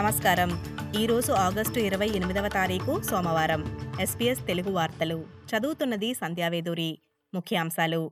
నమస్కారం. 0.00 0.50
ఈరోజు 1.00 1.32
ఆగస్టు 1.32 1.78
ఇరవై 1.78 2.08
ఎనిమిదవ 2.08 2.48
తారీఖు 2.48 3.02
సోమవారం. 3.02 3.78
ఎస్పీఎస్ 4.00 4.46
తెలుగు 4.46 4.72
వార్తలు. 4.72 5.24
చదువుతున్నది 5.50 6.14
సంధ్యావేదూరి 6.14 6.98
ముఖ్యాంశాలు. 7.34 8.10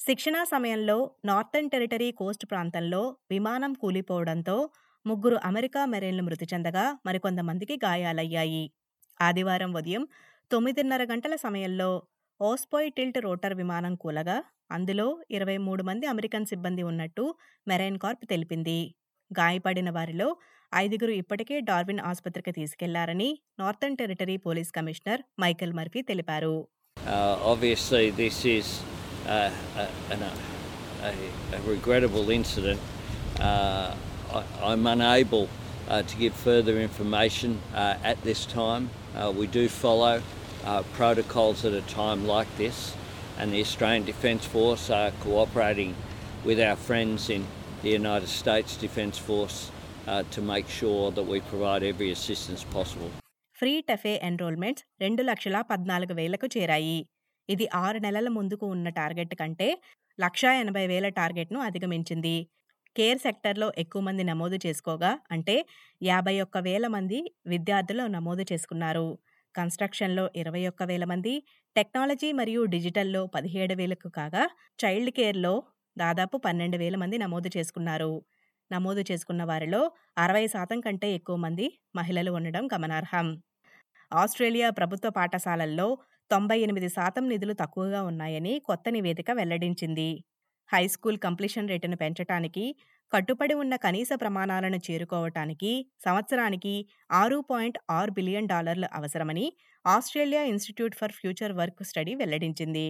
శిక్షణా 0.00 0.44
సమయంలో 0.44 1.10
నార్థన్ 1.24 1.70
టెరిటరీ 1.70 2.12
కోస్ట్ 2.12 2.46
ప్రాంతంలో 2.46 3.16
విమానం 3.30 3.72
కూలిపోవడంతో 3.72 4.70
ముగ్గురు 5.06 5.38
అమెరికా 5.44 5.84
మెరైన్లు 5.84 6.22
మృతి 6.22 6.46
చెందగా 6.54 6.98
మరికొంతమందికి 7.06 7.76
గాయాలయ్యాయి. 7.76 8.72
ఆదివారం 9.20 9.72
ఉదయం 9.72 10.08
తొమ్మిదిన్నర 10.52 11.04
గంటల 11.04 11.36
సమయంలో 11.36 12.02
ఓస్పోయ్ 12.40 12.92
టిల్ట్ 12.92 13.18
రోటర్ 13.18 13.54
విమానం 13.54 13.94
కూలగా 13.94 14.42
అందులో 14.70 15.22
ఇరవై 15.30 15.56
మూడు 15.56 15.82
మంది 15.82 16.06
అమెరికన్ 16.06 16.46
సిబ్బంది 16.46 16.82
ఉన్నట్టు 16.82 17.34
మెరైన్ 17.68 17.98
కార్ప్ 17.98 18.26
తెలిపింది. 18.28 18.94
గాయపడిన 19.38 19.90
వారిలో 19.90 20.28
ఐదుగురు 20.72 21.12
ఇప్పటికే 21.20 21.56
డార్విన్ 21.68 22.02
ఆసుపత్రికి 22.10 22.52
తీసుకెళ్ళారని 22.58 23.30
Northern 23.58 23.96
Territory 24.00 24.36
police 24.46 24.70
commissioner 24.78 25.22
Michael 25.44 25.76
Murphy 25.80 26.02
తెలిపారు 26.12 26.54
Uh, 26.96 27.36
obviously, 27.50 28.10
this 28.12 28.36
is 28.46 28.66
uh, 29.26 29.50
a, 29.82 30.16
a, 31.08 31.12
a 31.56 31.60
regrettable 31.66 32.28
incident. 32.30 32.80
Uh, 33.40 33.88
I, 34.30 34.40
I'm 34.62 34.84
unable 34.86 35.44
uh, 35.46 36.02
to 36.02 36.14
give 36.16 36.34
further 36.48 36.78
information 36.80 37.52
uh, 37.74 38.10
at 38.10 38.18
this 38.22 38.44
time. 38.54 38.84
Uh, 39.12 39.32
we 39.38 39.46
do 39.48 39.64
follow 39.76 40.14
uh, 40.16 40.82
protocols 40.98 41.64
at 41.64 41.72
a 41.74 41.84
time 41.92 42.26
like 42.26 42.50
this, 42.56 42.78
and 43.38 43.46
the 43.52 43.60
Australian 43.60 44.04
Defence 44.04 44.44
Force 44.46 44.84
are 44.90 45.10
cooperating 45.20 45.94
with 46.44 46.60
our 46.60 46.76
friends 46.88 47.30
in 47.30 47.44
the 47.82 47.90
United 47.92 48.30
States 48.30 48.76
Defence 48.76 49.18
Force 49.18 49.58
uh, 50.06 50.22
to 50.32 50.40
make 50.42 50.68
sure 50.70 51.10
that 51.10 51.22
we 51.24 51.38
provide 51.42 51.82
every 51.92 52.10
assistance 52.16 52.64
possible. 52.76 53.10
Free 53.56 53.72
TAFE 53.88 54.12
enrolments 54.28 54.84
రెండు 55.02 55.22
లక్షల 55.28 55.56
పద్నాలుగు 55.70 56.12
వేలకు 56.18 56.46
చేరాయి. 56.54 56.98
ఇది 57.48 57.66
ఆరు 57.80 57.98
నెలల 57.98 58.28
ముందుకు 58.36 58.66
ఉన్న 58.74 58.88
టార్గెట్ 58.98 59.34
కంటే 59.40 59.68
లక్షా 60.18 60.50
ఎనభై 60.62 60.84
వేల 60.92 61.06
టార్గెట్ను 61.18 61.58
అధిగమించింది. 61.66 62.36
కేర్ 62.96 63.20
సెక్టర్లో 63.26 63.68
ఎక్కువ 63.82 64.02
మంది 64.08 64.24
నమోదు 64.30 64.56
చేసుకోగా 64.66 65.10
అంటే 65.34 65.56
యాభై 66.02 66.36
ఒక్క 66.44 66.58
వేల 66.68 66.86
మంది 66.96 67.18
విద్యార్థులు 67.52 68.06
నమోదు 68.16 68.44
చేసుకున్నారు. 68.52 69.06
కన్స్ట్రక్షన్లో 69.54 70.24
ఇరవై 70.40 70.62
ఒక్క 70.70 70.82
వేల 70.90 71.04
మంది 71.12 71.34
టెక్నాలజీ 71.76 72.28
మరియు 72.40 72.62
డిజిటల్లో 72.74 73.22
పదిహేడు 73.36 73.74
వేలకు 73.80 74.10
కాగా 74.18 74.44
చైల్డ్ 74.84 75.12
కేర్లో 75.18 75.54
దాదాపు 75.96 76.36
పన్నెండు 76.38 76.76
వేల 76.78 76.96
మంది 76.96 77.18
నమోదు 77.18 77.48
చేసుకున్నారు. 77.56 78.12
నమోదు 78.70 79.02
చేసుకున్న 79.10 79.44
వారిలో 79.44 79.80
అరవై 80.18 80.46
శాతం 80.46 80.80
కంటే 80.80 81.08
ఎక్కువ 81.14 81.36
మంది 81.36 81.66
మహిళలు 81.96 82.30
ఉండడం 82.32 82.66
గమనార్హం. 82.74 83.28
ఆస్ట్రేలియా 84.12 84.70
ప్రభుత్వ 84.70 85.10
పాఠశాలల్లో 85.10 85.88
తొంభై 86.30 86.58
ఎనిమిది 86.60 86.88
శాతం 86.88 87.24
నిధులు 87.28 87.52
తక్కువగా 87.52 88.02
ఉన్నాయని 88.02 88.54
కొత్త 88.60 88.88
నివేదిక 88.88 89.30
వెల్లడించింది. 89.30 90.10
హైస్కూల్ 90.70 91.18
కంప్లీషన్ 91.18 91.68
రేటును 91.68 91.96
పెంచటానికి 91.96 92.64
కట్టుబడి 93.12 93.54
ఉన్న 93.54 93.76
కనీస 93.76 94.10
ప్రమాణాలను 94.20 94.78
చేరుకోవటానికి 94.78 95.72
సంవత్సరానికి 96.04 96.74
ఆరు 97.12 97.38
పాయింట్ 97.50 97.78
ఆరు 97.90 98.10
బిలియన్ 98.10 98.48
డాలర్లు 98.48 98.88
అవసరమని 98.92 99.46
Australia 99.84 100.42
Institute 100.44 100.94
for 100.94 101.12
Future 101.12 101.52
Work 101.52 101.82
study 101.84 102.14
వెల్లడించింది. 102.14 102.86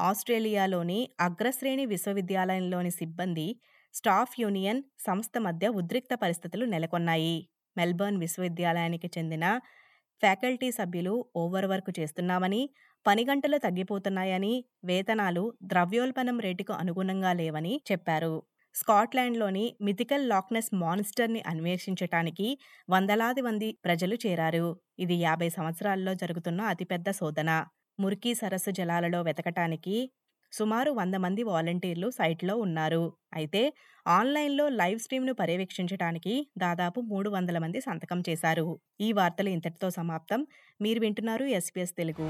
ఆస్ట్రేలియాలోని 0.00 0.98
అగ్రశ్రేణి 1.20 1.84
విశ్వవిద్యాలయంలోని 1.86 2.90
సిబ్బంది 2.90 3.48
స్టాఫ్ 3.94 4.34
యూనియన్ 4.40 4.80
సంస్థ 5.06 5.38
మధ్య 5.38 5.68
ఉద్రిక్త 5.80 6.12
పరిస్థితులు 6.14 6.64
నెలకొన్నాయి. 6.66 7.36
మెల్బర్న్ 7.76 8.18
విశ్వవిద్యాలయానికి 8.18 9.08
చెందిన 9.16 9.44
ఫ్యాకల్టీ 10.22 10.68
సభ్యులు 10.70 11.14
ఓవర్ 11.36 11.66
వర్క్ 11.66 11.90
చేస్తున్నామని 12.00 12.62
పని 13.06 13.22
గంటలు 13.24 13.56
తగ్గిపోతున్నాయని 13.58 14.54
వేతనాలు 14.84 15.44
ద్రవ్యోల్బణం 15.62 16.38
రేటుకు 16.40 16.72
అనుగుణంగా 16.72 17.32
లేవని 17.32 17.74
చెప్పారు. 17.90 18.34
స్కాట్లాండ్లోని 18.74 19.64
మిథికల్ 19.80 20.26
లాక్నెస్ 20.28 20.70
మాన్స్టర్ని 20.82 21.40
అన్వేషించటానికి 21.46 22.48
వందలాది 22.88 23.42
మంది 23.42 23.68
ప్రజలు 23.84 24.16
చేరారు. 24.26 24.66
ఇది 24.98 25.16
యాభై 25.20 25.48
సంవత్సరాల్లో 25.58 26.14
జరుగుతున్న 26.14 26.60
అతిపెద్ద 26.72 27.10
శోధన. 27.20 27.50
మురికి 28.00 28.30
సరస్సు 28.34 28.70
జలాలలో 28.70 29.22
వెతకటానికి 29.22 29.96
సుమారు 30.52 30.90
వంద 30.90 31.14
మంది 31.14 31.42
వాలంటీర్లు 31.42 32.08
సైట్లో 32.10 32.54
ఉన్నారు. 32.56 33.02
అయితే 33.34 33.62
ఆన్లైన్లో 34.06 34.68
లైవ్ 34.68 34.98
స్ట్రీమ్ను 34.98 35.32
పర్యవేక్షించడానికి 35.34 36.34
దాదాపు 36.58 37.00
మూడు 37.00 37.30
వందల 37.30 37.58
మంది 37.58 37.80
సంతకం 37.80 38.22
చేశారు. 38.28 38.66
ఈ 39.00 39.12
వార్తలు 39.12 39.48
ఇంతటితో 39.48 39.90
సమాప్తం. 39.90 40.46
మీరు 40.80 41.00
వింటున్నారు 41.00 41.44
ఎస్పీఎస్ 41.58 41.94
తెలుగు. 41.98 42.28